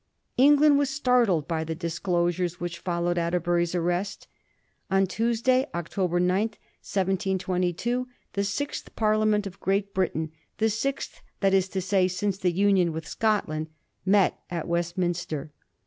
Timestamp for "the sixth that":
10.57-11.53